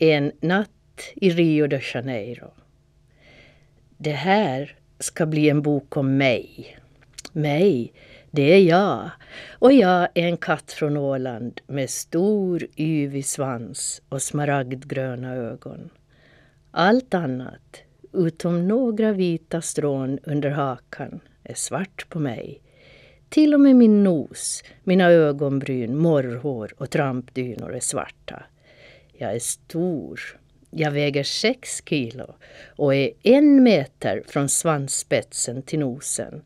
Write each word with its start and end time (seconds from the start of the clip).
En 0.00 0.32
natt 0.40 0.70
i 1.14 1.30
Rio 1.30 1.66
de 1.66 1.80
Janeiro. 1.94 2.50
Det 3.96 4.10
här 4.10 4.76
ska 4.98 5.26
bli 5.26 5.48
en 5.48 5.62
bok 5.62 5.96
om 5.96 6.16
mig. 6.16 6.76
Mig, 7.32 7.92
det 8.30 8.42
är 8.42 8.60
jag. 8.60 9.10
Och 9.58 9.72
jag 9.72 10.08
är 10.14 10.28
en 10.28 10.36
katt 10.36 10.72
från 10.72 10.96
Åland 10.96 11.60
med 11.66 11.90
stor 11.90 12.66
yvig 12.76 13.26
svans 13.26 14.02
och 14.08 14.22
smaragdgröna 14.22 15.34
ögon. 15.34 15.90
Allt 16.70 17.14
annat, 17.14 17.82
utom 18.12 18.68
några 18.68 19.12
vita 19.12 19.62
strån 19.62 20.18
under 20.22 20.50
hakan, 20.50 21.20
är 21.42 21.54
svart 21.54 22.08
på 22.08 22.18
mig. 22.18 22.62
Till 23.28 23.54
och 23.54 23.60
med 23.60 23.76
min 23.76 24.04
nos, 24.04 24.62
mina 24.84 25.10
ögonbryn, 25.10 25.96
morrhår 25.96 26.74
och 26.76 26.90
trampdynor 26.90 27.74
är 27.74 27.80
svarta. 27.80 28.42
Jag 29.18 29.34
är 29.34 29.38
stor. 29.38 30.20
Jag 30.70 30.90
väger 30.90 31.22
sex 31.22 31.82
kilo 31.86 32.34
och 32.76 32.94
är 32.94 33.10
en 33.22 33.62
meter 33.62 34.22
från 34.26 34.48
svansspetsen 34.48 35.62
till 35.62 35.78
nosen. 35.78 36.42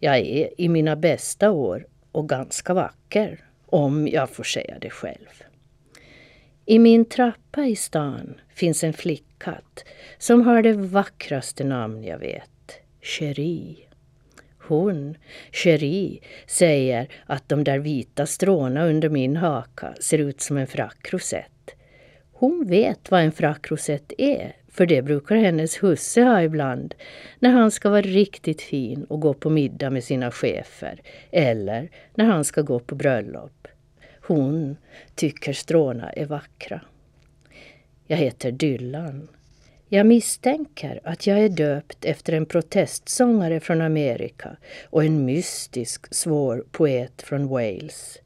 Jag 0.00 0.18
är 0.18 0.60
i 0.60 0.68
mina 0.68 0.96
bästa 0.96 1.50
år 1.50 1.86
och 2.12 2.28
ganska 2.28 2.74
vacker, 2.74 3.44
om 3.66 4.08
jag 4.08 4.30
får 4.30 4.44
säga 4.44 4.78
det 4.80 4.90
själv. 4.90 5.42
I 6.66 6.78
min 6.78 7.04
trappa 7.04 7.64
i 7.64 7.76
stan 7.76 8.34
finns 8.54 8.84
en 8.84 8.92
flickkatt 8.92 9.84
som 10.18 10.42
har 10.42 10.62
det 10.62 10.72
vackraste 10.72 11.64
namn 11.64 12.04
jag 12.04 12.18
vet. 12.18 12.50
Cherie. 13.00 13.76
Hon, 14.58 15.16
Cherie, 15.52 16.20
säger 16.46 17.08
att 17.26 17.48
de 17.48 17.64
där 17.64 17.78
vita 17.78 18.26
stråna 18.26 18.86
under 18.86 19.08
min 19.08 19.36
haka 19.36 19.94
ser 20.00 20.18
ut 20.18 20.40
som 20.40 20.56
en 20.56 20.66
frackrosett. 20.66 21.61
Hon 22.42 22.66
vet 22.66 23.10
vad 23.10 23.20
en 23.20 23.32
frackrosett 23.32 24.12
är, 24.18 24.56
för 24.68 24.86
det 24.86 25.02
brukar 25.02 25.36
hennes 25.36 25.82
husse 25.82 26.22
ha 26.22 26.42
ibland 26.42 26.94
när 27.38 27.50
han 27.50 27.70
ska 27.70 27.90
vara 27.90 28.02
riktigt 28.02 28.62
fin 28.62 29.04
och 29.04 29.20
gå 29.20 29.34
på 29.34 29.50
middag 29.50 29.90
med 29.90 30.04
sina 30.04 30.30
chefer 30.30 31.00
eller 31.30 31.90
när 32.14 32.24
han 32.24 32.44
ska 32.44 32.62
gå 32.62 32.78
på 32.78 32.94
bröllop. 32.94 33.68
Hon 34.20 34.76
tycker 35.14 35.52
stråna 35.52 36.12
är 36.12 36.26
vackra. 36.26 36.80
Jag 38.06 38.16
heter 38.16 38.52
Dylan. 38.52 39.28
Jag 39.88 40.06
misstänker 40.06 41.00
att 41.04 41.26
jag 41.26 41.38
är 41.38 41.48
döpt 41.48 42.04
efter 42.04 42.32
en 42.32 42.46
protestsångare 42.46 43.60
från 43.60 43.80
Amerika 43.80 44.56
och 44.84 45.04
en 45.04 45.24
mystisk 45.24 46.14
svår 46.14 46.64
poet 46.70 47.22
från 47.22 47.48
Wales. 47.48 48.18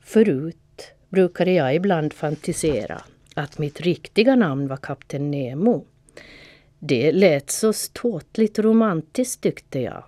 Förut 0.00 0.92
brukade 1.08 1.52
jag 1.52 1.74
ibland 1.74 2.12
fantisera 2.12 3.02
att 3.36 3.58
mitt 3.58 3.80
riktiga 3.80 4.36
namn 4.36 4.68
var 4.68 4.76
Kapten 4.76 5.30
Nemo. 5.30 5.84
Det 6.78 7.12
lät 7.12 7.50
så 7.50 7.72
ståtligt 7.72 8.58
romantiskt 8.58 9.42
tyckte 9.42 9.80
jag. 9.80 10.04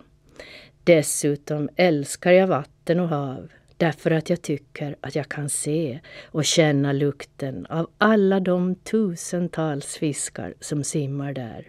Dessutom 0.84 1.68
älskar 1.76 2.32
jag 2.32 2.46
vatten 2.46 3.00
och 3.00 3.08
hav 3.08 3.48
därför 3.76 4.10
att 4.10 4.30
jag 4.30 4.42
tycker 4.42 4.96
att 5.00 5.14
jag 5.14 5.28
kan 5.28 5.48
se 5.48 6.00
och 6.24 6.44
känna 6.44 6.92
lukten 6.92 7.66
av 7.66 7.90
alla 7.98 8.40
de 8.40 8.74
tusentals 8.74 9.96
fiskar 9.96 10.54
som 10.60 10.84
simmar 10.84 11.32
där. 11.32 11.66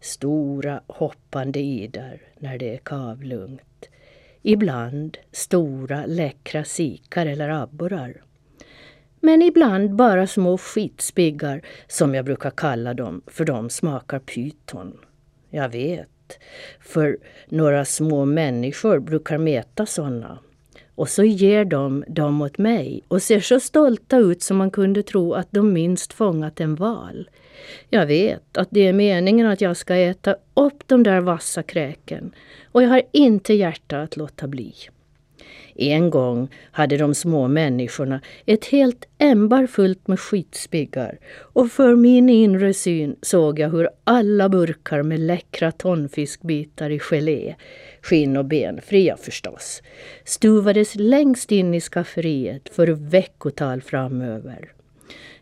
Stora 0.00 0.80
hoppande 0.86 1.60
idar 1.60 2.20
när 2.38 2.58
det 2.58 2.74
är 2.74 2.78
kavlugnt. 2.78 3.88
Ibland 4.42 5.18
stora 5.32 6.06
läckra 6.06 6.64
sikar 6.64 7.26
eller 7.26 7.48
abborrar. 7.48 8.22
Men 9.26 9.42
ibland 9.42 9.94
bara 9.94 10.26
små 10.26 10.58
skitspiggar 10.58 11.62
som 11.88 12.14
jag 12.14 12.24
brukar 12.24 12.50
kalla 12.50 12.94
dem 12.94 13.22
för 13.26 13.44
de 13.44 13.70
smakar 13.70 14.18
pyton. 14.18 14.98
Jag 15.50 15.68
vet, 15.68 16.38
för 16.80 17.18
några 17.48 17.84
små 17.84 18.24
människor 18.24 18.98
brukar 18.98 19.38
mäta 19.38 19.86
sådana. 19.86 20.38
Och 20.94 21.08
så 21.08 21.24
ger 21.24 21.64
de 21.64 22.04
dem 22.08 22.42
åt 22.42 22.58
mig 22.58 23.02
och 23.08 23.22
ser 23.22 23.40
så 23.40 23.60
stolta 23.60 24.16
ut 24.16 24.42
som 24.42 24.56
man 24.56 24.70
kunde 24.70 25.02
tro 25.02 25.32
att 25.32 25.48
de 25.50 25.72
minst 25.72 26.12
fångat 26.12 26.60
en 26.60 26.74
val. 26.74 27.30
Jag 27.90 28.06
vet 28.06 28.56
att 28.56 28.68
det 28.70 28.86
är 28.86 28.92
meningen 28.92 29.46
att 29.46 29.60
jag 29.60 29.76
ska 29.76 29.94
äta 29.94 30.36
upp 30.54 30.82
de 30.86 31.02
där 31.02 31.20
vassa 31.20 31.62
kräken 31.62 32.32
och 32.72 32.82
jag 32.82 32.88
har 32.88 33.02
inte 33.12 33.54
hjärta 33.54 34.00
att 34.00 34.16
låta 34.16 34.46
bli. 34.46 34.74
En 35.74 36.10
gång 36.10 36.48
hade 36.72 36.96
de 36.96 37.14
små 37.14 37.48
människorna 37.48 38.20
ett 38.46 38.64
helt 38.64 39.04
ämbar 39.18 39.66
fullt 39.66 40.08
med 40.08 40.20
skitspiggar 40.20 41.18
och 41.38 41.70
för 41.72 41.96
min 41.96 42.28
inre 42.28 42.74
syn 42.74 43.16
såg 43.22 43.58
jag 43.58 43.70
hur 43.70 43.88
alla 44.04 44.48
burkar 44.48 45.02
med 45.02 45.20
läckra 45.20 45.72
tonfiskbitar 45.72 46.90
i 46.90 46.98
gelé, 46.98 47.54
skinn 48.02 48.36
och 48.36 48.44
benfria 48.44 49.16
förstås, 49.16 49.82
stuvades 50.24 50.94
längst 50.94 51.52
in 51.52 51.74
i 51.74 51.80
skafferiet 51.80 52.68
för 52.68 52.86
veckotal 52.86 53.82
framöver. 53.82 54.75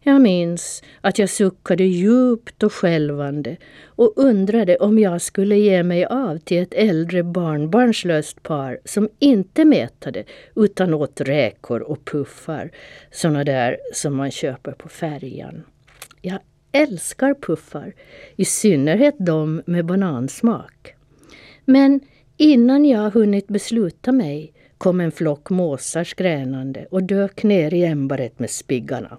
Jag 0.06 0.20
minns 0.20 0.82
att 1.00 1.18
jag 1.18 1.30
suckade 1.30 1.84
djupt 1.84 2.62
och 2.62 2.72
skälvande 2.72 3.56
och 3.86 4.12
undrade 4.16 4.76
om 4.76 4.98
jag 4.98 5.22
skulle 5.22 5.56
ge 5.56 5.82
mig 5.82 6.04
av 6.04 6.38
till 6.38 6.62
ett 6.62 6.74
äldre 6.74 7.22
barnbarnslöst 7.22 8.42
par 8.42 8.78
som 8.84 9.08
inte 9.18 9.64
mätade 9.64 10.24
utan 10.56 10.94
åt 10.94 11.20
räkor 11.20 11.80
och 11.80 12.04
puffar, 12.04 12.70
såna 13.10 13.44
där 13.44 13.78
som 13.92 14.16
man 14.16 14.30
köper 14.30 14.72
på 14.72 14.88
färjan. 14.88 15.64
Jag 16.20 16.38
älskar 16.72 17.34
puffar, 17.34 17.94
i 18.36 18.44
synnerhet 18.44 19.14
de 19.18 19.62
med 19.66 19.86
banansmak. 19.86 20.94
Men 21.64 22.00
innan 22.36 22.84
jag 22.84 23.10
hunnit 23.10 23.48
besluta 23.48 24.12
mig 24.12 24.52
kom 24.78 25.00
en 25.00 25.12
flock 25.12 25.50
måsar 25.50 26.04
skränande 26.04 26.86
och 26.90 27.02
dök 27.02 27.42
ner 27.42 27.74
i 27.74 27.84
ämbaret 27.84 28.38
med 28.38 28.50
spiggarna. 28.50 29.18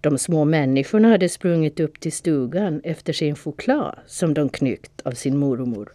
De 0.00 0.18
små 0.18 0.44
människorna 0.44 1.08
hade 1.08 1.28
sprungit 1.28 1.80
upp 1.80 2.00
till 2.00 2.12
stugan 2.12 2.80
efter 2.84 3.12
sin 3.12 3.36
choklad 3.36 3.98
som 4.06 4.34
de 4.34 4.48
knyckt 4.48 5.00
av 5.04 5.12
sin 5.12 5.38
mormor. 5.38 5.92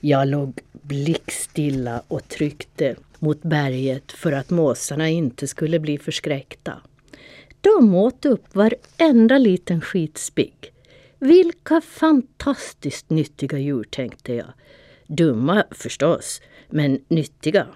Jag 0.00 0.28
låg 0.28 0.60
blickstilla 0.72 2.02
och 2.08 2.28
tryckte 2.28 2.96
mot 3.18 3.42
berget 3.42 4.12
för 4.12 4.32
att 4.32 4.50
måsarna 4.50 5.08
inte 5.08 5.46
skulle 5.46 5.80
bli 5.80 5.98
förskräckta. 5.98 6.82
De 7.60 7.94
åt 7.94 8.24
upp 8.24 8.54
varenda 8.54 9.38
liten 9.38 9.80
skitspigg. 9.80 10.72
Vilka 11.18 11.80
fantastiskt 11.80 13.10
nyttiga 13.10 13.58
djur, 13.58 13.84
tänkte 13.84 14.34
jag. 14.34 14.52
Dumma 15.06 15.64
förstås, 15.70 16.40
men 16.70 17.00
nyttiga. 17.08 17.66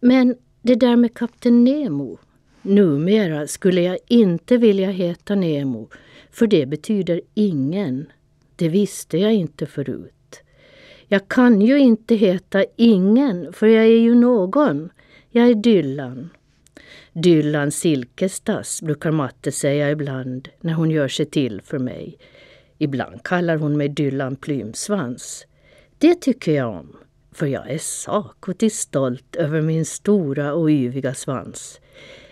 Men 0.00 0.36
det 0.62 0.74
där 0.74 0.96
med 0.96 1.14
kapten 1.14 1.64
Nemo, 1.64 2.18
Numera 2.62 3.46
skulle 3.46 3.80
jag 3.80 3.98
inte 4.08 4.56
vilja 4.56 4.90
heta 4.90 5.34
Nemo, 5.34 5.88
för 6.30 6.46
det 6.46 6.66
betyder 6.66 7.20
ingen. 7.34 8.06
Det 8.56 8.68
visste 8.68 9.18
jag 9.18 9.34
inte 9.34 9.66
förut. 9.66 10.40
Jag 11.08 11.28
kan 11.28 11.60
ju 11.60 11.78
inte 11.78 12.14
heta 12.14 12.64
ingen, 12.76 13.52
för 13.52 13.66
jag 13.66 13.84
är 13.84 13.98
ju 13.98 14.14
någon. 14.14 14.90
Jag 15.30 15.48
är 15.48 15.54
Dylan. 15.54 16.30
Dylan 17.12 17.70
Silkestas 17.70 18.82
brukar 18.82 19.10
matte 19.10 19.52
säga 19.52 19.90
ibland 19.90 20.48
när 20.60 20.72
hon 20.72 20.90
gör 20.90 21.08
sig 21.08 21.26
till 21.26 21.60
för 21.62 21.78
mig. 21.78 22.18
Ibland 22.78 23.22
kallar 23.22 23.56
hon 23.56 23.76
mig 23.76 23.88
Dylan 23.88 24.36
Plymsvans. 24.36 25.46
Det 25.98 26.14
tycker 26.14 26.52
jag 26.52 26.70
om, 26.70 26.96
för 27.32 27.46
jag 27.46 27.70
är 27.70 27.78
sakotigt 27.78 28.74
stolt 28.74 29.36
över 29.36 29.60
min 29.60 29.84
stora 29.84 30.54
och 30.54 30.70
yviga 30.70 31.14
svans. 31.14 31.80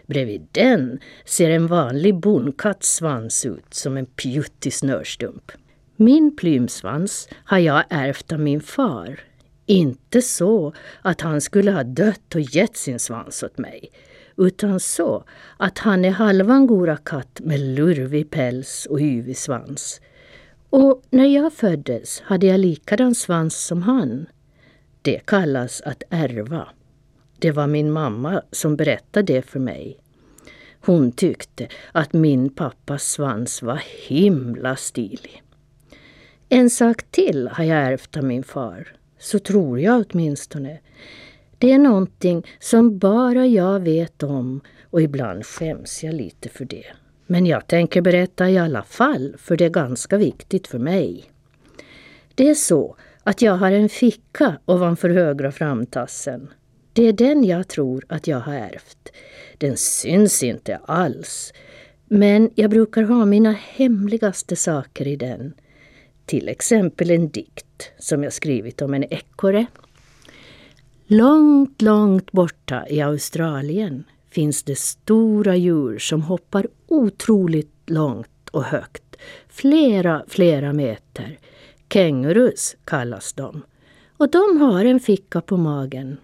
Bredvid 0.07 0.47
den 0.53 1.01
ser 1.25 1.51
en 1.51 1.67
vanlig 1.67 2.15
bondkatts 2.21 2.95
svans 2.95 3.47
ut 3.47 3.75
som 3.75 3.97
en 3.97 4.07
pjuttig 4.07 4.73
snörstump. 4.73 5.53
Min 5.97 6.37
plymsvans 6.37 7.29
har 7.45 7.59
jag 7.59 7.85
ärvt 7.91 8.33
av 8.33 8.41
min 8.41 8.61
far. 8.61 9.21
Inte 9.67 10.23
så 10.23 10.73
att 11.03 11.21
han 11.21 11.41
skulle 11.41 11.73
ha 11.73 11.83
dött 11.83 12.35
och 12.35 12.41
gett 12.41 12.77
sin 12.77 12.99
svans 12.99 13.43
åt 13.43 13.59
mig, 13.59 13.91
utan 14.37 14.81
så 14.81 15.25
att 15.57 15.79
han 15.79 16.05
är 16.05 16.11
halvan 16.11 16.67
gora 16.67 16.97
katt 16.97 17.41
med 17.41 17.61
lurvig 17.61 18.31
päls 18.31 18.87
och 18.91 19.01
yvig 19.01 19.37
svans. 19.37 20.01
Och 20.71 21.03
när 21.11 21.27
jag 21.27 21.53
föddes 21.53 22.21
hade 22.21 22.47
jag 22.47 22.61
likadan 22.61 23.15
svans 23.15 23.67
som 23.67 23.83
han. 23.83 24.27
Det 25.03 25.27
kallas 25.27 25.81
att 25.81 26.03
ärva. 26.11 26.69
Det 27.39 27.51
var 27.51 27.67
min 27.67 27.93
mamma 27.93 28.43
som 28.51 28.77
berättade 28.77 29.33
det 29.33 29.43
för 29.43 29.61
mig. 29.61 29.99
Hon 30.81 31.13
tyckte 31.13 31.69
att 31.93 32.13
min 32.13 32.51
pappas 32.51 33.03
svans 33.03 33.63
var 33.63 33.83
himla 34.09 34.77
stilig. 34.77 35.43
En 36.49 36.71
sak 36.71 37.03
till 37.11 37.49
har 37.49 37.65
jag 37.65 37.79
ärvt 37.79 38.17
av 38.17 38.25
min 38.25 38.45
far. 38.45 38.97
Så 39.19 39.39
tror 39.39 39.81
jag 39.81 40.05
åtminstone. 40.11 40.79
Det 41.59 41.73
är 41.73 41.79
någonting 41.79 42.47
som 42.59 42.99
bara 42.99 43.47
jag 43.47 43.81
vet 43.81 44.23
om 44.23 44.61
och 44.91 45.03
ibland 45.03 45.47
skäms 45.47 46.05
jag 46.05 46.15
lite 46.15 46.49
för 46.49 46.65
det. 46.65 46.87
Men 47.27 47.47
jag 47.47 47.67
tänker 47.67 48.01
berätta 48.01 48.51
i 48.51 48.59
alla 48.59 48.83
fall, 48.83 49.35
för 49.39 49.57
det 49.57 49.65
är 49.65 49.71
ganska 49.71 50.17
viktigt 50.17 50.67
för 50.67 50.79
mig. 50.79 51.25
Det 52.35 52.49
är 52.49 52.55
så 52.55 52.97
att 53.23 53.43
jag 53.43 53.57
har 53.57 53.73
en 53.73 53.89
ficka 53.89 54.57
ovanför 54.65 55.11
högra 55.11 55.53
framtassen. 55.53 56.49
Det 56.97 57.09
är 57.09 57.13
den 57.13 57.45
jag 57.45 57.69
tror 57.69 58.05
att 58.09 58.27
jag 58.27 58.41
har 58.41 58.55
ärvt. 58.55 59.13
Den 59.59 59.77
syns 59.77 60.43
inte 60.43 60.77
alls. 60.77 61.53
Men 62.07 62.51
jag 62.55 62.71
brukar 62.71 63.03
ha 63.03 63.25
mina 63.25 63.53
hemligaste 63.53 64.57
saker 64.57 65.07
i 65.07 65.17
den. 65.17 65.55
Till 66.27 66.49
exempel 66.49 67.11
en 67.11 67.29
dikt 67.29 67.91
som 67.99 68.23
jag 68.23 68.33
skrivit 68.33 68.83
om 68.83 68.95
en 68.95 69.05
ekorre. 69.05 69.67
Långt, 71.07 71.83
långt 71.83 72.33
borta 72.33 72.87
i 72.89 73.01
Australien 73.01 74.05
finns 74.31 74.63
det 74.63 74.79
stora 74.79 75.57
djur 75.57 75.99
som 75.99 76.23
hoppar 76.23 76.67
otroligt 76.87 77.75
långt 77.87 78.49
och 78.51 78.65
högt. 78.65 79.17
Flera, 79.49 80.25
flera 80.29 80.73
meter. 80.73 81.39
Kängurus 81.93 82.77
kallas 82.85 83.33
de. 83.33 83.63
Och 84.17 84.31
de 84.31 84.61
har 84.61 84.85
en 84.85 85.01
ficka 85.01 85.41
på 85.41 85.57
magen. 85.57 86.17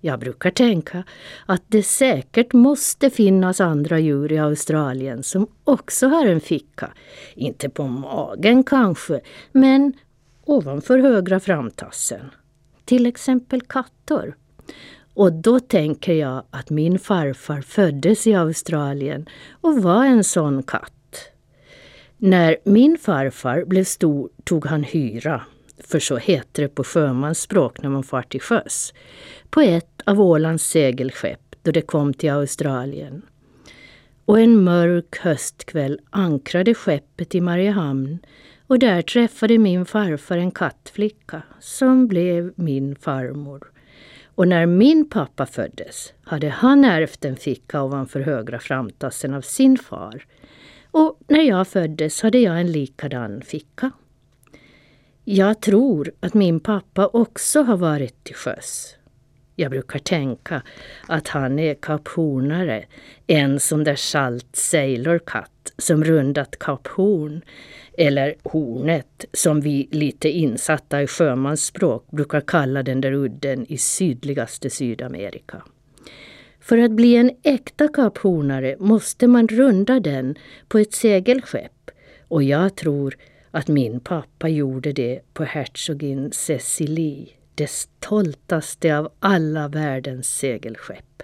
Jag 0.00 0.20
brukar 0.20 0.50
tänka 0.50 1.04
att 1.46 1.62
det 1.66 1.82
säkert 1.82 2.52
måste 2.52 3.10
finnas 3.10 3.60
andra 3.60 3.98
djur 3.98 4.32
i 4.32 4.38
Australien 4.38 5.22
som 5.22 5.46
också 5.64 6.08
har 6.08 6.26
en 6.26 6.40
ficka. 6.40 6.92
Inte 7.34 7.68
på 7.68 7.82
magen 7.86 8.64
kanske, 8.64 9.20
men 9.52 9.92
ovanför 10.44 10.98
högra 10.98 11.40
framtassen. 11.40 12.30
Till 12.84 13.06
exempel 13.06 13.60
katter. 13.60 14.34
Och 15.14 15.32
då 15.32 15.60
tänker 15.60 16.12
jag 16.12 16.42
att 16.50 16.70
min 16.70 16.98
farfar 16.98 17.60
föddes 17.60 18.26
i 18.26 18.34
Australien 18.34 19.28
och 19.60 19.82
var 19.82 20.04
en 20.04 20.24
sån 20.24 20.62
katt. 20.62 20.92
När 22.16 22.56
min 22.64 22.98
farfar 22.98 23.64
blev 23.64 23.84
stor 23.84 24.30
tog 24.44 24.66
han 24.66 24.84
hyra, 24.84 25.42
för 25.80 25.98
så 25.98 26.16
heter 26.16 26.62
det 26.62 26.68
på 26.68 26.84
sjömansspråk 26.84 27.82
när 27.82 27.88
man 27.88 28.02
far 28.02 28.22
till 28.22 28.40
sjöss, 28.40 28.94
på 29.50 29.60
ett 29.60 30.02
av 30.04 30.20
Ålands 30.20 30.64
segelskepp 30.64 31.56
då 31.62 31.70
det 31.70 31.82
kom 31.82 32.14
till 32.14 32.30
Australien. 32.30 33.22
Och 34.24 34.40
en 34.40 34.64
mörk 34.64 35.18
höstkväll 35.18 36.00
ankrade 36.10 36.74
skeppet 36.74 37.34
i 37.34 37.40
Mariehamn 37.40 38.18
och 38.66 38.78
där 38.78 39.02
träffade 39.02 39.58
min 39.58 39.86
farfar 39.86 40.38
en 40.38 40.50
kattflicka 40.50 41.42
som 41.60 42.08
blev 42.08 42.52
min 42.56 42.96
farmor. 42.96 43.70
Och 44.24 44.48
när 44.48 44.66
min 44.66 45.08
pappa 45.10 45.46
föddes 45.46 46.12
hade 46.22 46.48
han 46.48 46.84
ärvt 46.84 47.24
en 47.24 47.36
ficka 47.36 47.82
ovanför 47.82 48.20
högra 48.20 48.58
framtassen 48.58 49.34
av 49.34 49.40
sin 49.40 49.78
far. 49.78 50.26
Och 50.90 51.20
när 51.28 51.42
jag 51.42 51.68
föddes 51.68 52.22
hade 52.22 52.38
jag 52.38 52.60
en 52.60 52.72
likadan 52.72 53.42
ficka. 53.42 53.90
Jag 55.30 55.60
tror 55.60 56.12
att 56.20 56.34
min 56.34 56.60
pappa 56.60 57.06
också 57.06 57.62
har 57.62 57.76
varit 57.76 58.24
till 58.24 58.34
sjöss. 58.34 58.96
Jag 59.56 59.70
brukar 59.70 59.98
tänka 59.98 60.62
att 61.06 61.28
han 61.28 61.58
är 61.58 61.74
kaphornare, 61.74 62.84
en 63.26 63.60
sån 63.60 63.84
där 63.84 63.96
salt 63.96 64.56
sailor-katt 64.56 65.72
som 65.78 66.04
rundat 66.04 66.58
kaphorn, 66.58 67.42
eller 67.92 68.34
Hornet 68.42 69.24
som 69.32 69.60
vi 69.60 69.88
lite 69.90 70.28
insatta 70.28 71.02
i 71.02 71.06
sjömansspråk 71.06 72.10
brukar 72.10 72.40
kalla 72.40 72.82
den 72.82 73.00
där 73.00 73.12
udden 73.12 73.66
i 73.68 73.78
sydligaste 73.78 74.70
Sydamerika. 74.70 75.62
För 76.60 76.78
att 76.78 76.90
bli 76.90 77.16
en 77.16 77.30
äkta 77.42 77.88
kaphornare 77.88 78.76
måste 78.78 79.26
man 79.26 79.48
runda 79.48 80.00
den 80.00 80.38
på 80.68 80.78
ett 80.78 80.92
segelskepp 80.92 81.90
och 82.28 82.42
jag 82.42 82.76
tror 82.76 83.16
att 83.50 83.68
min 83.68 84.00
pappa 84.00 84.48
gjorde 84.48 84.92
det 84.92 85.20
på 85.34 85.44
hertsogin 85.44 86.32
Cecilie, 86.32 87.28
det 87.54 87.70
stoltaste 87.70 88.98
av 88.98 89.12
alla 89.18 89.68
världens 89.68 90.28
segelskepp. 90.28 91.22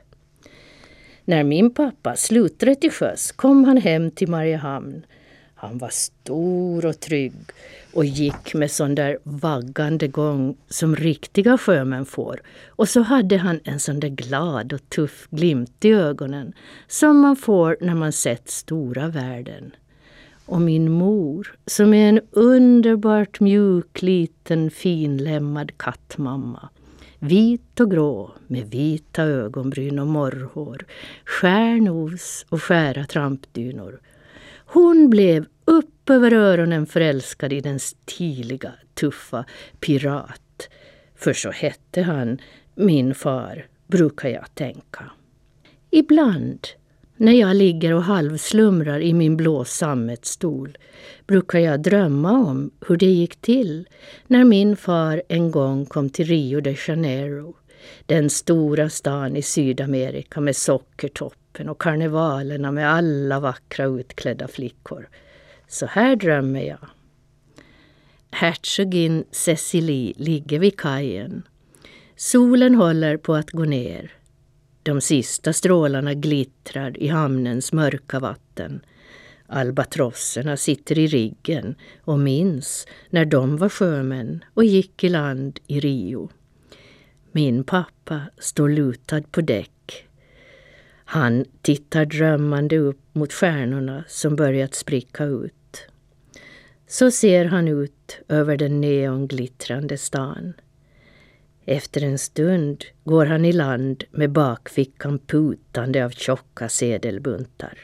När 1.24 1.44
min 1.44 1.74
pappa 1.74 2.16
slutade 2.16 2.74
till 2.74 2.90
sjöss 2.90 3.32
kom 3.32 3.64
han 3.64 3.76
hem 3.76 4.10
till 4.10 4.28
Mariehamn. 4.28 5.06
Han 5.54 5.78
var 5.78 5.88
stor 5.88 6.86
och 6.86 7.00
trygg 7.00 7.34
och 7.92 8.04
gick 8.04 8.54
med 8.54 8.70
sån 8.70 8.94
där 8.94 9.18
vaggande 9.22 10.08
gång 10.08 10.56
som 10.68 10.96
riktiga 10.96 11.58
sjömän 11.58 12.06
får. 12.06 12.42
Och 12.68 12.88
så 12.88 13.00
hade 13.00 13.36
han 13.36 13.60
en 13.64 13.80
sån 13.80 14.00
där 14.00 14.08
glad 14.08 14.72
och 14.72 14.88
tuff 14.88 15.28
glimt 15.30 15.84
i 15.84 15.92
ögonen 15.92 16.52
som 16.88 17.18
man 17.20 17.36
får 17.36 17.76
när 17.80 17.94
man 17.94 18.12
sett 18.12 18.50
stora 18.50 19.08
världen 19.08 19.72
och 20.46 20.60
min 20.60 20.92
mor 20.92 21.56
som 21.66 21.94
är 21.94 22.08
en 22.08 22.20
underbart 22.30 23.40
mjuk 23.40 24.02
liten 24.02 24.70
finlemmad 24.70 25.78
kattmamma. 25.78 26.68
Vit 27.18 27.80
och 27.80 27.90
grå 27.90 28.34
med 28.46 28.70
vita 28.70 29.22
ögonbryn 29.22 29.98
och 29.98 30.06
morrhår, 30.06 30.86
stjärnos 31.24 32.46
och 32.48 32.62
skära 32.62 33.04
trampdynor. 33.04 34.00
Hon 34.66 35.10
blev 35.10 35.46
upp 35.64 36.10
över 36.10 36.32
öronen 36.32 36.86
förälskad 36.86 37.52
i 37.52 37.60
den 37.60 37.78
stiliga, 37.78 38.72
tuffa 38.94 39.44
pirat. 39.80 40.68
För 41.14 41.32
så 41.32 41.50
hette 41.50 42.02
han, 42.02 42.38
min 42.74 43.14
far, 43.14 43.66
brukar 43.86 44.28
jag 44.28 44.54
tänka. 44.54 45.10
Ibland 45.90 46.66
när 47.16 47.32
jag 47.32 47.56
ligger 47.56 47.94
och 47.94 48.02
halvslumrar 48.02 49.00
i 49.00 49.14
min 49.14 49.36
blå 49.36 49.64
sammetsstol 49.64 50.78
brukar 51.26 51.58
jag 51.58 51.82
drömma 51.82 52.32
om 52.32 52.70
hur 52.86 52.96
det 52.96 53.06
gick 53.06 53.36
till 53.36 53.88
när 54.26 54.44
min 54.44 54.76
far 54.76 55.22
en 55.28 55.50
gång 55.50 55.86
kom 55.86 56.10
till 56.10 56.26
Rio 56.26 56.60
de 56.60 56.76
Janeiro, 56.88 57.56
den 58.06 58.30
stora 58.30 58.88
stan 58.88 59.36
i 59.36 59.42
Sydamerika 59.42 60.40
med 60.40 60.56
sockertoppen 60.56 61.68
och 61.68 61.80
karnevalerna 61.80 62.72
med 62.72 62.92
alla 62.92 63.40
vackra 63.40 63.84
utklädda 63.84 64.48
flickor. 64.48 65.08
Så 65.68 65.86
här 65.86 66.16
drömmer 66.16 66.62
jag. 66.62 66.88
Hertigin 68.30 69.24
Cecilie 69.30 70.14
ligger 70.16 70.58
vid 70.58 70.80
kajen. 70.80 71.42
Solen 72.16 72.74
håller 72.74 73.16
på 73.16 73.34
att 73.34 73.50
gå 73.50 73.64
ner. 73.64 74.12
De 74.84 75.00
sista 75.00 75.52
strålarna 75.52 76.14
glittrar 76.14 77.02
i 77.02 77.08
hamnens 77.08 77.72
mörka 77.72 78.20
vatten. 78.20 78.80
Albatrosserna 79.46 80.56
sitter 80.56 80.98
i 80.98 81.06
riggen 81.06 81.74
och 82.00 82.18
minns 82.18 82.86
när 83.10 83.24
de 83.24 83.56
var 83.56 83.68
sjömän 83.68 84.44
och 84.54 84.64
gick 84.64 85.04
i 85.04 85.08
land 85.08 85.60
i 85.66 85.80
Rio. 85.80 86.30
Min 87.32 87.64
pappa 87.64 88.20
står 88.38 88.68
lutad 88.68 89.22
på 89.22 89.40
däck. 89.40 90.06
Han 91.04 91.44
tittar 91.62 92.04
drömmande 92.04 92.78
upp 92.78 93.00
mot 93.12 93.32
stjärnorna 93.32 94.04
som 94.08 94.36
börjat 94.36 94.74
spricka 94.74 95.24
ut. 95.24 95.86
Så 96.86 97.10
ser 97.10 97.44
han 97.44 97.68
ut 97.68 98.18
över 98.28 98.56
den 98.56 98.80
neonglittrande 98.80 99.98
stan. 99.98 100.54
Efter 101.66 102.04
en 102.04 102.18
stund 102.18 102.84
går 103.04 103.26
han 103.26 103.44
i 103.44 103.52
land 103.52 104.04
med 104.10 104.30
bakfickan 104.30 105.18
putande 105.18 106.04
av 106.04 106.10
tjocka 106.10 106.68
sedelbuntar. 106.68 107.78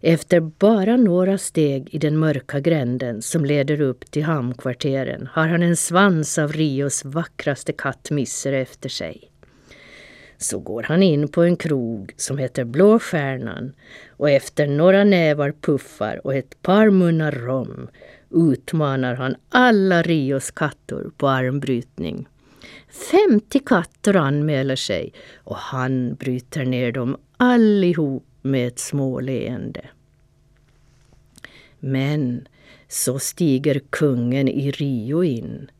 Efter 0.00 0.40
bara 0.40 0.96
några 0.96 1.38
steg 1.38 1.94
i 1.94 1.98
den 1.98 2.16
mörka 2.16 2.60
gränden 2.60 3.22
som 3.22 3.44
leder 3.44 3.80
upp 3.80 4.10
till 4.10 4.22
hamnkvarteren 4.22 5.28
har 5.32 5.48
han 5.48 5.62
en 5.62 5.76
svans 5.76 6.38
av 6.38 6.52
Rios 6.52 7.04
vackraste 7.04 7.72
kattmisser 7.72 8.52
efter 8.52 8.88
sig. 8.88 9.30
Så 10.38 10.58
går 10.58 10.82
han 10.82 11.02
in 11.02 11.28
på 11.28 11.42
en 11.42 11.56
krog 11.56 12.12
som 12.16 12.38
heter 12.38 12.64
Blå 12.64 12.98
Stjärnan 12.98 13.72
och 14.08 14.30
efter 14.30 14.66
några 14.66 15.04
nävar 15.04 15.52
puffar 15.60 16.26
och 16.26 16.34
ett 16.34 16.62
par 16.62 16.90
munnar 16.90 17.32
rom 17.32 17.88
utmanar 18.30 19.14
han 19.14 19.36
alla 19.48 20.02
Rios 20.02 20.50
kattor 20.50 21.10
på 21.16 21.28
armbrytning. 21.28 22.28
50 22.92 23.58
katter 23.58 24.16
anmäler 24.16 24.76
sig 24.76 25.12
och 25.36 25.56
han 25.56 26.14
bryter 26.14 26.64
ner 26.64 26.92
dem 26.92 27.16
allihop 27.36 28.24
med 28.42 28.68
ett 28.68 28.78
småleende. 28.78 29.88
Men 31.78 32.48
så 32.88 33.18
stiger 33.18 33.80
kungen 33.90 34.48
i 34.48 34.70
Rio 34.70 35.24
in. 35.24 35.70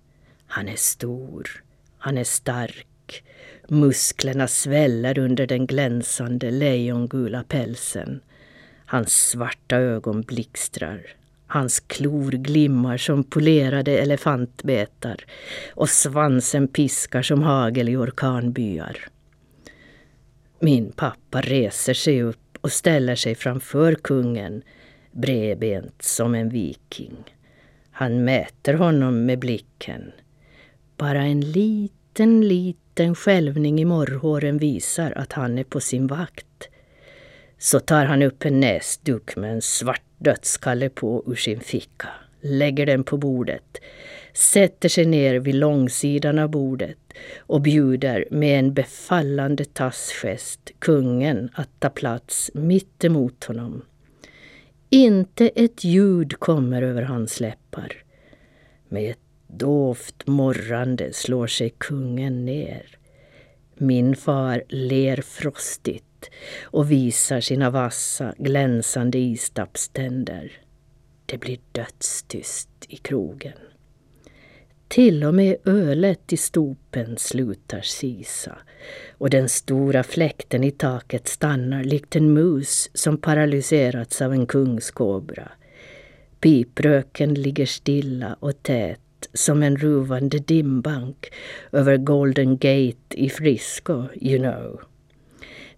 Han 0.46 0.68
är 0.68 0.76
stor, 0.76 1.62
han 1.98 2.18
är 2.18 2.24
stark. 2.24 3.24
Musklerna 3.68 4.48
sväller 4.48 5.18
under 5.18 5.46
den 5.46 5.66
glänsande 5.66 6.50
lejongula 6.50 7.44
pälsen. 7.44 8.20
Hans 8.86 9.28
svarta 9.28 9.76
ögon 9.76 10.22
blixtrar. 10.22 11.21
Hans 11.52 11.80
klor 11.80 12.30
glimmar 12.30 12.96
som 12.96 13.24
polerade 13.24 13.98
elefantbetar 13.98 15.16
och 15.74 15.88
svansen 15.88 16.68
piskar 16.68 17.22
som 17.22 17.42
hagel 17.42 17.88
i 17.88 17.96
orkanbyar. 17.96 18.96
Min 20.58 20.92
pappa 20.92 21.40
reser 21.40 21.94
sig 21.94 22.22
upp 22.22 22.58
och 22.60 22.72
ställer 22.72 23.14
sig 23.14 23.34
framför 23.34 23.94
kungen, 23.94 24.62
bredbent 25.10 26.02
som 26.02 26.34
en 26.34 26.48
viking. 26.48 27.16
Han 27.90 28.24
mäter 28.24 28.74
honom 28.74 29.26
med 29.26 29.38
blicken. 29.38 30.12
Bara 30.96 31.22
en 31.22 31.40
liten, 31.40 32.48
liten 32.48 33.14
skälvning 33.14 33.80
i 33.80 33.84
morrhåren 33.84 34.58
visar 34.58 35.12
att 35.16 35.32
han 35.32 35.58
är 35.58 35.64
på 35.64 35.80
sin 35.80 36.06
vakt. 36.06 36.68
Så 37.58 37.80
tar 37.80 38.04
han 38.04 38.22
upp 38.22 38.44
en 38.44 38.60
näsduk 38.60 39.36
med 39.36 39.52
en 39.52 39.62
svart 39.62 40.11
dödskalle 40.22 40.88
på 40.88 41.24
ur 41.26 41.34
sin 41.34 41.60
ficka, 41.60 42.08
lägger 42.40 42.86
den 42.86 43.04
på 43.04 43.16
bordet, 43.16 43.78
sätter 44.32 44.88
sig 44.88 45.06
ner 45.06 45.34
vid 45.34 45.54
långsidan 45.54 46.38
av 46.38 46.48
bordet 46.48 46.98
och 47.38 47.60
bjuder 47.60 48.28
med 48.30 48.58
en 48.58 48.74
befallande 48.74 49.64
tassgest 49.64 50.70
kungen 50.78 51.50
att 51.54 51.68
ta 51.78 51.90
plats 51.90 52.50
mitt 52.54 53.04
emot 53.04 53.44
honom. 53.44 53.82
Inte 54.90 55.48
ett 55.48 55.84
ljud 55.84 56.38
kommer 56.38 56.82
över 56.82 57.02
hans 57.02 57.40
läppar. 57.40 57.92
Med 58.88 59.10
ett 59.10 59.18
dovt 59.46 60.26
morrande 60.26 61.12
slår 61.12 61.46
sig 61.46 61.74
kungen 61.78 62.44
ner. 62.44 62.98
Min 63.74 64.16
far 64.16 64.62
ler 64.68 65.16
frostigt 65.16 66.04
och 66.62 66.90
visar 66.90 67.40
sina 67.40 67.70
vassa, 67.70 68.34
glänsande 68.38 69.18
istappständer. 69.18 70.52
Det 71.26 71.38
blir 71.38 71.58
dödstyst 71.72 72.68
i 72.88 72.96
krogen. 72.96 73.58
Till 74.88 75.24
och 75.24 75.34
med 75.34 75.56
ölet 75.64 76.32
i 76.32 76.36
stopen 76.36 77.16
slutar 77.18 77.80
sisa 77.80 78.58
och 79.18 79.30
den 79.30 79.48
stora 79.48 80.02
fläkten 80.02 80.64
i 80.64 80.70
taket 80.70 81.28
stannar 81.28 81.84
likt 81.84 82.16
en 82.16 82.32
mus 82.32 82.90
som 82.94 83.18
paralyserats 83.18 84.22
av 84.22 84.32
en 84.32 84.46
kungskobra. 84.46 85.48
Pipröken 86.40 87.34
ligger 87.34 87.66
stilla 87.66 88.36
och 88.40 88.62
tät 88.62 89.00
som 89.32 89.62
en 89.62 89.76
ruvande 89.76 90.38
dimbank 90.38 91.32
över 91.72 91.96
Golden 91.96 92.58
Gate 92.58 92.96
i 93.10 93.28
Frisco, 93.30 94.04
you 94.14 94.38
know. 94.38 94.91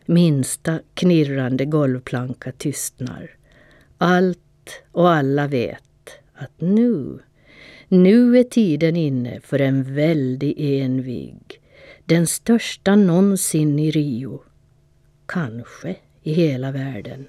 Minsta 0.06 0.80
knirrande 0.94 1.64
golvplanka 1.64 2.52
tystnar. 2.52 3.30
Allt 3.98 4.82
och 4.92 5.10
alla 5.10 5.46
vet 5.46 6.10
att 6.34 6.60
nu, 6.60 7.18
nu 7.88 8.38
är 8.38 8.44
tiden 8.44 8.96
inne 8.96 9.40
för 9.40 9.60
en 9.60 9.94
väldig 9.94 10.54
envig. 10.58 11.60
Den 12.04 12.26
största 12.26 12.96
någonsin 12.96 13.78
i 13.78 13.90
Rio. 13.90 14.42
Kanske 15.26 15.96
i 16.22 16.32
hela 16.32 16.70
världen. 16.70 17.26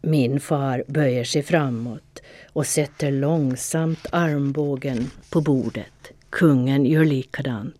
Min 0.00 0.40
far 0.40 0.84
böjer 0.88 1.24
sig 1.24 1.42
framåt 1.42 2.22
och 2.52 2.66
sätter 2.66 3.10
långsamt 3.10 4.06
armbågen 4.12 5.10
på 5.30 5.40
bordet. 5.40 6.12
Kungen 6.30 6.86
gör 6.86 7.04
likadant. 7.04 7.74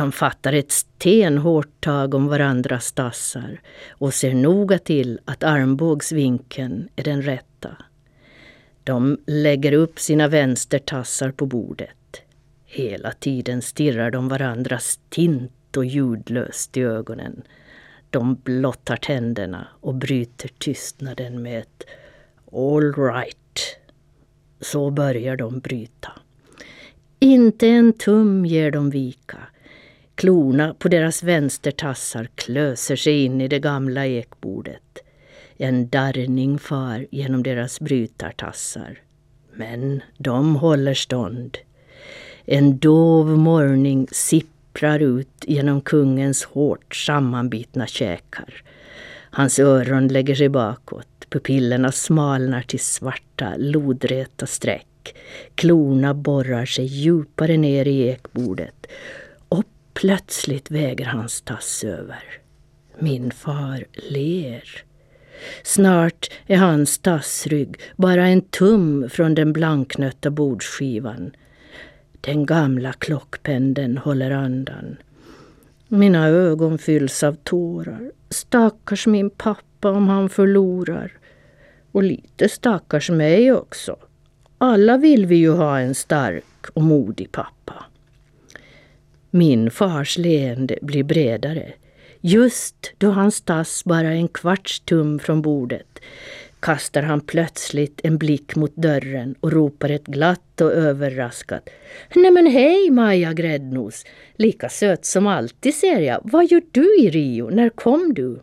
De 0.00 0.12
fattar 0.12 0.52
ett 0.52 0.72
stenhårt 0.72 1.80
tag 1.80 2.14
om 2.14 2.26
varandras 2.26 2.92
tassar 2.92 3.60
och 3.90 4.14
ser 4.14 4.34
noga 4.34 4.78
till 4.78 5.20
att 5.24 5.42
armbågsvinkeln 5.42 6.88
är 6.96 7.04
den 7.04 7.22
rätta. 7.22 7.76
De 8.84 9.18
lägger 9.26 9.72
upp 9.72 9.98
sina 9.98 10.28
vänstertassar 10.28 11.30
på 11.30 11.46
bordet. 11.46 12.22
Hela 12.66 13.12
tiden 13.12 13.62
stirrar 13.62 14.10
de 14.10 14.28
varandra 14.28 14.78
stint 14.78 15.76
och 15.76 15.84
ljudlöst 15.84 16.76
i 16.76 16.80
ögonen. 16.80 17.42
De 18.10 18.34
blottar 18.34 18.96
tänderna 18.96 19.68
och 19.80 19.94
bryter 19.94 20.50
tystnaden 20.58 21.42
med 21.42 21.58
ett 21.58 21.84
All 22.52 22.94
right. 22.94 23.76
Så 24.60 24.90
börjar 24.90 25.36
de 25.36 25.60
bryta. 25.60 26.12
Inte 27.18 27.68
en 27.68 27.92
tum 27.92 28.46
ger 28.46 28.70
de 28.70 28.90
vika. 28.90 29.38
Klorna 30.20 30.74
på 30.78 30.88
deras 30.88 31.22
vänstertassar 31.22 32.28
klöser 32.34 32.96
sig 32.96 33.24
in 33.24 33.40
i 33.40 33.48
det 33.48 33.58
gamla 33.58 34.06
ekbordet. 34.06 34.98
En 35.56 35.88
darrning 35.88 36.58
far 36.58 37.06
genom 37.10 37.42
deras 37.42 37.80
brytartassar. 37.80 38.98
Men 39.54 40.02
de 40.18 40.56
håller 40.56 40.94
stånd. 40.94 41.58
En 42.44 42.78
dov 42.78 43.26
morning 43.26 44.06
sipprar 44.12 45.02
ut 45.02 45.44
genom 45.46 45.80
kungens 45.80 46.44
hårt 46.44 46.94
sammanbitna 46.94 47.86
käkar. 47.86 48.62
Hans 49.30 49.58
öron 49.58 50.08
lägger 50.08 50.34
sig 50.34 50.48
bakåt, 50.48 51.26
pupillerna 51.30 51.92
smalnar 51.92 52.62
till 52.62 52.80
svarta, 52.80 53.54
lodräta 53.56 54.46
streck. 54.46 55.14
Klorna 55.54 56.14
borrar 56.14 56.66
sig 56.66 56.84
djupare 56.84 57.56
ner 57.56 57.88
i 57.88 58.08
ekbordet 58.08 58.86
Plötsligt 60.00 60.70
väger 60.70 61.04
hans 61.04 61.40
tass 61.40 61.84
över. 61.84 62.22
Min 62.98 63.30
far 63.30 63.84
ler. 63.92 64.64
Snart 65.62 66.30
är 66.46 66.56
hans 66.56 66.98
tassrygg 66.98 67.80
bara 67.96 68.26
en 68.26 68.40
tum 68.40 69.10
från 69.10 69.34
den 69.34 69.52
blanknötta 69.52 70.30
bordsskivan. 70.30 71.30
Den 72.20 72.46
gamla 72.46 72.92
klockpendeln 72.92 73.98
håller 73.98 74.30
andan. 74.30 74.96
Mina 75.88 76.28
ögon 76.28 76.78
fylls 76.78 77.22
av 77.22 77.34
tårar. 77.34 78.12
Stackars 78.30 79.06
min 79.06 79.30
pappa 79.30 79.90
om 79.90 80.08
han 80.08 80.28
förlorar. 80.28 81.12
Och 81.92 82.02
lite 82.02 82.48
stackars 82.48 83.10
mig 83.10 83.52
också. 83.52 83.96
Alla 84.58 84.96
vill 84.96 85.26
vi 85.26 85.36
ju 85.36 85.50
ha 85.50 85.78
en 85.78 85.94
stark 85.94 86.66
och 86.72 86.82
modig 86.82 87.32
pappa. 87.32 87.84
Min 89.30 89.70
fars 89.70 90.18
leende 90.18 90.78
blir 90.82 91.02
bredare. 91.02 91.72
Just 92.20 92.92
då 92.98 93.10
hans 93.10 93.40
tass 93.40 93.84
bara 93.84 94.08
är 94.08 94.16
en 94.16 94.28
kvarts 94.28 94.80
tum 94.80 95.18
från 95.18 95.42
bordet 95.42 96.00
kastar 96.60 97.02
han 97.02 97.20
plötsligt 97.20 98.00
en 98.02 98.18
blick 98.18 98.56
mot 98.56 98.76
dörren 98.76 99.34
och 99.40 99.52
ropar 99.52 99.88
ett 99.88 100.06
glatt 100.06 100.60
och 100.60 100.72
överraskat. 100.72 101.70
Nej 102.14 102.30
men 102.30 102.46
hej 102.46 102.90
Maja 102.90 103.32
Gräddnos! 103.32 104.04
Lika 104.36 104.68
söt 104.68 105.04
som 105.04 105.26
alltid 105.26 105.74
ser 105.74 106.00
jag. 106.00 106.20
Vad 106.24 106.50
gör 106.50 106.62
du 106.70 107.00
i 107.00 107.10
Rio? 107.10 107.50
När 107.50 107.68
kom 107.68 108.14
du? 108.14 108.40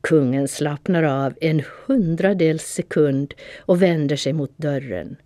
Kungen 0.00 0.48
slappnar 0.48 1.02
av 1.02 1.34
en 1.40 1.62
hundradels 1.86 2.62
sekund 2.62 3.34
och 3.58 3.82
vänder 3.82 4.16
sig 4.16 4.32
mot 4.32 4.58
dörren. 4.58 5.16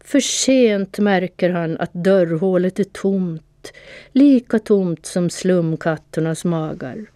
För 0.00 0.20
sent 0.20 0.98
märker 0.98 1.50
han 1.50 1.78
att 1.78 1.92
dörrhålet 1.92 2.78
är 2.78 2.84
tomt, 2.84 3.43
lika 4.12 4.58
tomt 4.58 5.06
som 5.06 5.30
slumkatternas 5.30 6.44
magar. 6.44 7.06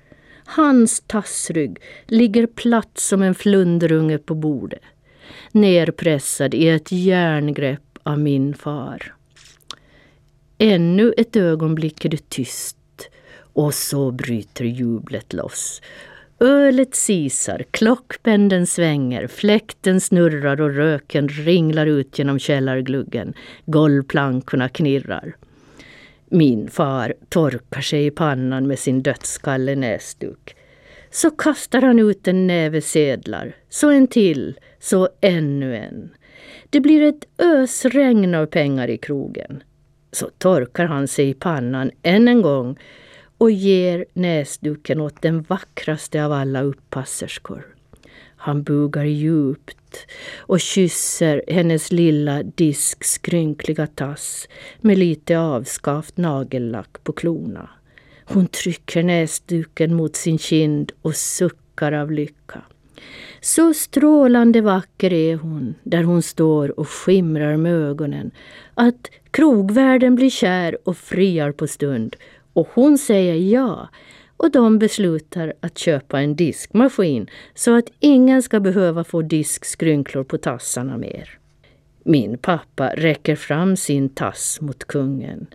Hans 0.44 1.00
tassrygg 1.06 1.78
ligger 2.06 2.46
platt 2.46 2.98
som 2.98 3.22
en 3.22 3.34
flundrunge 3.34 4.18
på 4.18 4.34
bordet, 4.34 4.82
nerpressad 5.52 6.54
i 6.54 6.68
ett 6.68 6.92
järngrepp 6.92 7.98
av 8.02 8.18
min 8.18 8.54
far. 8.54 9.14
Ännu 10.58 11.12
ett 11.16 11.36
ögonblick 11.36 12.04
är 12.04 12.08
det 12.08 12.28
tyst 12.28 12.76
och 13.52 13.74
så 13.74 14.10
bryter 14.10 14.64
jublet 14.64 15.32
loss. 15.32 15.82
Ölet 16.40 16.94
sisar, 16.94 17.64
klockpendeln 17.70 18.66
svänger, 18.66 19.26
fläkten 19.26 20.00
snurrar 20.00 20.60
och 20.60 20.74
röken 20.74 21.28
ringlar 21.28 21.86
ut 21.86 22.18
genom 22.18 22.38
källargluggen. 22.38 23.34
Golvplankorna 23.66 24.68
knirrar. 24.68 25.36
Min 26.30 26.68
far 26.68 27.14
torkar 27.28 27.80
sig 27.80 28.06
i 28.06 28.10
pannan 28.10 28.66
med 28.66 28.78
sin 28.78 29.02
dödskalle 29.02 29.74
näsduk. 29.76 30.56
Så 31.10 31.30
kastar 31.30 31.82
han 31.82 31.98
ut 31.98 32.28
en 32.28 32.46
näve 32.46 32.80
sedlar, 32.80 33.56
så 33.68 33.90
en 33.90 34.06
till, 34.06 34.58
så 34.80 35.08
ännu 35.20 35.76
en. 35.76 36.10
Det 36.70 36.80
blir 36.80 37.02
ett 37.02 37.24
ösregn 37.38 38.34
av 38.34 38.46
pengar 38.46 38.88
i 38.88 38.98
krogen. 38.98 39.62
Så 40.12 40.30
torkar 40.38 40.84
han 40.84 41.08
sig 41.08 41.28
i 41.28 41.34
pannan 41.34 41.90
än 42.02 42.28
en 42.28 42.42
gång 42.42 42.78
och 43.38 43.50
ger 43.50 44.04
näsduken 44.12 45.00
åt 45.00 45.22
den 45.22 45.42
vackraste 45.42 46.24
av 46.24 46.32
alla 46.32 46.62
uppasserskor. 46.62 47.77
Han 48.38 48.62
bugar 48.62 49.04
djupt 49.04 50.06
och 50.38 50.60
kysser 50.60 51.42
hennes 51.48 51.92
lilla 51.92 52.42
diskskrynkliga 52.42 53.86
tass 53.86 54.48
med 54.80 54.98
lite 54.98 55.38
avskavt 55.38 56.16
nagellack 56.16 57.04
på 57.04 57.12
klorna. 57.12 57.70
Hon 58.24 58.46
trycker 58.46 59.02
näsduken 59.02 59.94
mot 59.94 60.16
sin 60.16 60.38
kind 60.38 60.92
och 61.02 61.16
suckar 61.16 61.92
av 61.92 62.12
lycka. 62.12 62.62
Så 63.40 63.74
strålande 63.74 64.60
vacker 64.60 65.12
är 65.12 65.36
hon 65.36 65.74
där 65.82 66.02
hon 66.02 66.22
står 66.22 66.80
och 66.80 66.88
skimrar 66.88 67.56
med 67.56 67.72
ögonen 67.72 68.30
att 68.74 69.10
krogvärden 69.30 70.14
blir 70.14 70.30
kär 70.30 70.78
och 70.84 70.96
friar 70.96 71.52
på 71.52 71.66
stund 71.66 72.16
och 72.52 72.68
hon 72.74 72.98
säger 72.98 73.34
ja 73.34 73.88
och 74.38 74.50
de 74.50 74.78
beslutar 74.78 75.52
att 75.60 75.78
köpa 75.78 76.20
en 76.20 76.36
diskmaskin 76.36 77.30
så 77.54 77.76
att 77.78 77.90
ingen 78.00 78.42
ska 78.42 78.60
behöva 78.60 79.04
få 79.04 79.22
diskskrynklor 79.22 80.24
på 80.24 80.38
tassarna 80.38 80.98
mer. 80.98 81.38
Min 82.02 82.38
pappa 82.38 82.94
räcker 82.96 83.36
fram 83.36 83.76
sin 83.76 84.08
tass 84.08 84.58
mot 84.60 84.84
kungen. 84.84 85.46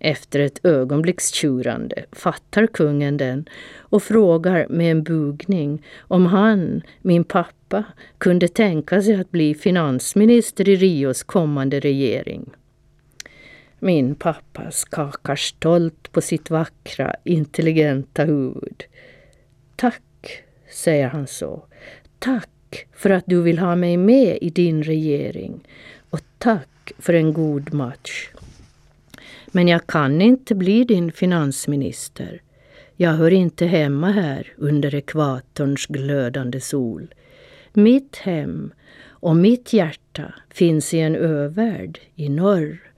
Efter 0.00 0.40
ett 0.40 0.64
ögonblicks 0.64 1.32
tjurande 1.32 2.04
fattar 2.12 2.66
kungen 2.66 3.16
den 3.16 3.48
och 3.78 4.02
frågar 4.02 4.66
med 4.68 4.90
en 4.90 5.02
bugning 5.02 5.82
om 6.00 6.26
han, 6.26 6.82
min 7.02 7.24
pappa, 7.24 7.84
kunde 8.18 8.48
tänka 8.48 9.02
sig 9.02 9.14
att 9.14 9.30
bli 9.30 9.54
finansminister 9.54 10.68
i 10.68 10.76
Rios 10.76 11.22
kommande 11.22 11.80
regering. 11.80 12.50
Min 13.84 14.14
pappa 14.14 14.70
skakar 14.70 15.36
stolt 15.36 16.12
på 16.12 16.20
sitt 16.20 16.50
vackra, 16.50 17.14
intelligenta 17.24 18.24
huvud. 18.24 18.84
Tack, 19.76 20.42
säger 20.70 21.08
han 21.08 21.26
så. 21.26 21.64
Tack 22.18 22.86
för 22.92 23.10
att 23.10 23.24
du 23.26 23.42
vill 23.42 23.58
ha 23.58 23.76
mig 23.76 23.96
med 23.96 24.38
i 24.40 24.50
din 24.50 24.82
regering. 24.82 25.60
Och 26.10 26.20
tack 26.38 26.92
för 26.98 27.14
en 27.14 27.32
god 27.32 27.74
match. 27.74 28.30
Men 29.46 29.68
jag 29.68 29.86
kan 29.86 30.20
inte 30.22 30.54
bli 30.54 30.84
din 30.84 31.12
finansminister. 31.12 32.42
Jag 32.96 33.12
hör 33.12 33.30
inte 33.30 33.66
hemma 33.66 34.10
här 34.10 34.52
under 34.56 34.94
ekvatorns 34.94 35.86
glödande 35.86 36.60
sol. 36.60 37.14
Mitt 37.72 38.16
hem 38.16 38.72
och 39.04 39.36
mitt 39.36 39.72
hjärta 39.72 40.34
finns 40.50 40.94
i 40.94 40.98
en 40.98 41.16
övärld 41.16 42.00
i 42.14 42.28
norr. 42.28 42.91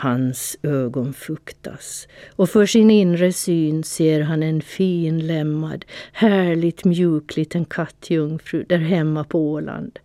Hans 0.00 0.56
ögon 0.62 1.12
fuktas 1.12 2.08
och 2.36 2.50
för 2.50 2.66
sin 2.66 2.90
inre 2.90 3.32
syn 3.32 3.84
ser 3.84 4.20
han 4.20 4.42
en 4.42 4.62
fin 4.62 5.26
lämmad, 5.26 5.84
härligt 6.12 6.84
mjuk 6.84 7.36
liten 7.36 7.64
kattjungfru 7.64 8.64
där 8.68 8.78
hemma 8.78 9.24
på 9.24 9.50
Åland. 9.50 9.98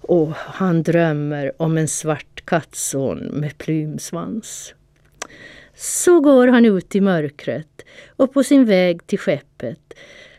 Och 0.00 0.32
han 0.34 0.82
drömmer 0.82 1.52
om 1.62 1.78
en 1.78 1.88
svart 1.88 2.44
kattson 2.44 3.18
med 3.18 3.58
plymsvans. 3.58 4.74
Så 5.74 6.20
går 6.20 6.48
han 6.48 6.64
ut 6.64 6.96
i 6.96 7.00
mörkret 7.00 7.82
och 8.16 8.32
på 8.34 8.44
sin 8.44 8.64
väg 8.64 9.06
till 9.06 9.18
skeppet 9.18 9.94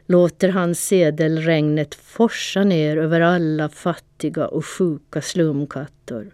låter 0.05 0.49
han 0.49 0.75
sedelregnet 0.75 1.95
forsa 1.95 2.63
ner 2.63 2.97
över 2.97 3.21
alla 3.21 3.69
fattiga 3.69 4.47
och 4.47 4.65
sjuka 4.65 5.21
slumkattor. 5.21 6.31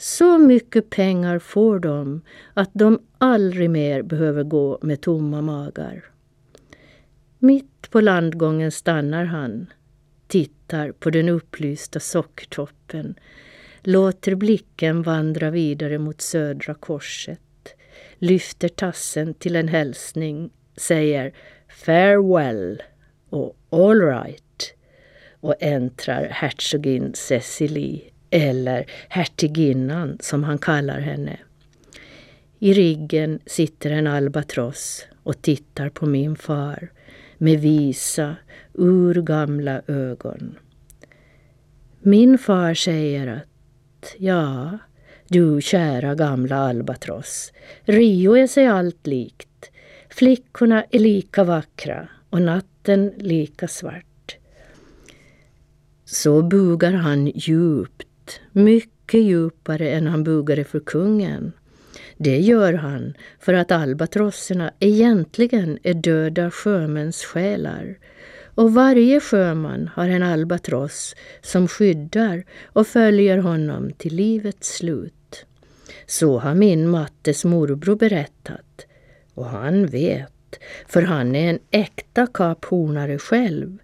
Så 0.00 0.38
mycket 0.38 0.90
pengar 0.90 1.38
får 1.38 1.78
de 1.78 2.22
att 2.54 2.70
de 2.72 3.00
aldrig 3.18 3.70
mer 3.70 4.02
behöver 4.02 4.42
gå 4.42 4.78
med 4.82 5.00
tomma 5.00 5.42
magar. 5.42 6.04
Mitt 7.38 7.90
på 7.90 8.00
landgången 8.00 8.72
stannar 8.72 9.24
han, 9.24 9.66
tittar 10.26 10.92
på 10.92 11.10
den 11.10 11.28
upplysta 11.28 12.00
sockertoppen, 12.00 13.14
låter 13.82 14.34
blicken 14.34 15.02
vandra 15.02 15.50
vidare 15.50 15.98
mot 15.98 16.20
Södra 16.20 16.74
korset 16.74 17.40
lyfter 18.20 18.68
tassen 18.68 19.34
till 19.34 19.56
en 19.56 19.68
hälsning, 19.68 20.50
säger 20.76 21.32
farewell 21.68 22.82
och 23.30 23.56
all 23.70 24.00
right 24.00 24.74
och 25.40 25.54
äntrar 25.60 26.28
hertigin 26.28 27.14
Cecilie, 27.14 28.09
eller 28.30 28.86
hertiginnan 29.08 30.18
som 30.20 30.44
han 30.44 30.58
kallar 30.58 31.00
henne. 31.00 31.38
I 32.58 32.72
riggen 32.72 33.40
sitter 33.46 33.90
en 33.90 34.06
albatross 34.06 35.06
och 35.22 35.42
tittar 35.42 35.88
på 35.88 36.06
min 36.06 36.36
far 36.36 36.90
med 37.38 37.60
visa, 37.60 38.36
urgamla 38.72 39.82
ögon. 39.86 40.58
Min 42.00 42.38
far 42.38 42.74
säger 42.74 43.26
att 43.26 44.14
ja, 44.18 44.78
du 45.28 45.60
kära 45.60 46.14
gamla 46.14 46.56
albatross, 46.56 47.52
Rio 47.82 48.36
är 48.36 48.46
sig 48.46 48.66
allt 48.66 49.06
likt. 49.06 49.70
Flickorna 50.08 50.84
är 50.90 50.98
lika 50.98 51.44
vackra 51.44 52.08
och 52.30 52.42
natten 52.42 53.12
lika 53.16 53.68
svart. 53.68 54.36
Så 56.04 56.42
bugar 56.42 56.92
han 56.92 57.26
djupt, 57.26 58.02
mycket 58.52 59.20
djupare 59.20 59.90
än 59.90 60.06
han 60.06 60.24
bugade 60.24 60.64
för 60.64 60.80
kungen. 60.80 61.52
Det 62.16 62.38
gör 62.38 62.72
han 62.72 63.14
för 63.40 63.54
att 63.54 63.72
albatrosserna 63.72 64.72
egentligen 64.78 65.78
är 65.82 65.94
döda 65.94 66.50
sjömäns 66.50 67.24
själar 67.24 67.98
och 68.54 68.74
varje 68.74 69.20
sjöman 69.20 69.90
har 69.94 70.08
en 70.08 70.22
albatross 70.22 71.16
som 71.42 71.68
skyddar 71.68 72.44
och 72.64 72.86
följer 72.86 73.38
honom 73.38 73.92
till 73.92 74.14
livets 74.14 74.76
slut. 74.76 75.46
Så 76.06 76.38
har 76.38 76.54
min 76.54 76.88
Mattes 76.88 77.44
morbror 77.44 77.96
berättat. 77.96 78.86
Och 79.34 79.46
han 79.46 79.86
vet, 79.86 80.58
för 80.86 81.02
han 81.02 81.36
är 81.36 81.50
en 81.50 81.58
äkta 81.70 82.26
kaphornare 82.26 83.18
själv. 83.18 83.78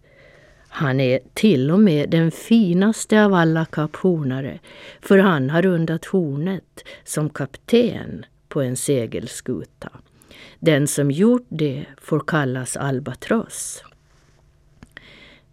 Han 0.79 1.01
är 1.01 1.21
till 1.35 1.71
och 1.71 1.81
med 1.81 2.11
den 2.11 2.31
finaste 2.31 3.25
av 3.25 3.35
alla 3.35 3.65
kaphornare, 3.65 4.59
för 5.01 5.19
han 5.19 5.51
har 5.51 5.63
rundat 5.63 6.05
hornet 6.05 6.85
som 7.05 7.31
kapten 7.31 8.25
på 8.49 8.63
en 8.63 8.77
segelskuta. 8.77 9.91
Den 10.59 10.87
som 10.87 11.11
gjort 11.11 11.47
det 11.49 11.87
får 12.01 12.21
kallas 12.21 12.77
albatross. 12.77 13.85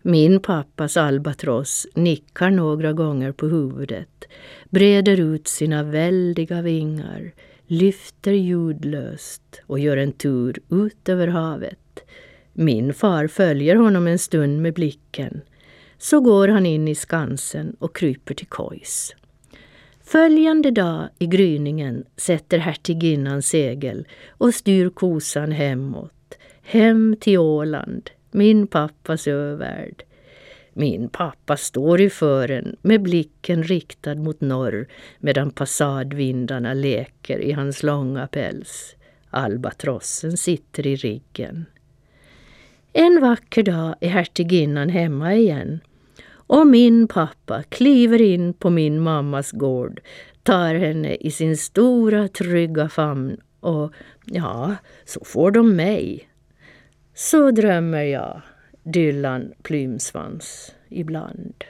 Min 0.01 0.39
pappas 0.39 0.97
albatross 0.97 1.87
nickar 1.95 2.49
några 2.49 2.93
gånger 2.93 3.31
på 3.31 3.47
huvudet, 3.47 4.25
breder 4.69 5.19
ut 5.19 5.47
sina 5.47 5.83
väldiga 5.83 6.61
vingar, 6.61 7.31
lyfter 7.67 8.31
ljudlöst 8.31 9.61
och 9.67 9.79
gör 9.79 9.97
en 9.97 10.11
tur 10.11 10.59
ut 10.69 11.09
över 11.09 11.27
havet. 11.27 11.79
Min 12.53 12.93
far 12.93 13.27
följer 13.27 13.75
honom 13.75 14.07
en 14.07 14.19
stund 14.19 14.61
med 14.61 14.73
blicken. 14.73 15.41
Så 15.97 16.19
går 16.19 16.47
han 16.47 16.65
in 16.65 16.87
i 16.87 16.95
skansen 16.95 17.75
och 17.79 17.95
kryper 17.95 18.33
till 18.33 18.47
kojs. 18.47 19.15
Följande 20.03 20.71
dag 20.71 21.09
i 21.19 21.27
gryningen 21.27 22.05
sätter 22.17 22.57
hertiginnan 22.57 23.41
segel 23.41 24.07
och 24.29 24.53
styr 24.53 24.89
kosan 24.89 25.51
hemåt, 25.51 26.37
hem 26.61 27.15
till 27.19 27.37
Åland, 27.37 28.09
min 28.31 28.67
pappas 28.67 29.27
övärld. 29.27 30.03
Min 30.73 31.09
pappa 31.09 31.57
står 31.57 32.01
i 32.01 32.09
fören 32.09 32.75
med 32.81 33.01
blicken 33.01 33.63
riktad 33.63 34.15
mot 34.15 34.41
norr 34.41 34.87
medan 35.19 35.51
passadvindarna 35.51 36.73
leker 36.73 37.39
i 37.39 37.51
hans 37.51 37.83
långa 37.83 38.27
päls. 38.27 38.95
Albatrossen 39.29 40.37
sitter 40.37 40.87
i 40.87 40.95
riggen. 40.95 41.65
En 42.93 43.21
vacker 43.21 43.63
dag 43.63 43.95
är 43.99 44.09
hertiginnan 44.09 44.89
hemma 44.89 45.33
igen 45.33 45.79
och 46.47 46.67
min 46.67 47.07
pappa 47.07 47.63
kliver 47.63 48.21
in 48.21 48.53
på 48.53 48.69
min 48.69 48.99
mammas 48.99 49.51
gård, 49.51 50.01
tar 50.43 50.75
henne 50.75 51.15
i 51.15 51.31
sin 51.31 51.57
stora 51.57 52.27
trygga 52.27 52.89
famn 52.89 53.37
och 53.59 53.91
ja, 54.25 54.75
så 55.05 55.25
får 55.25 55.51
de 55.51 55.75
mig. 55.75 56.29
Så 57.13 57.51
drömmer 57.51 58.03
jag, 58.03 58.41
Dylan 58.83 59.53
Plymsvans, 59.63 60.75
ibland. 60.89 61.63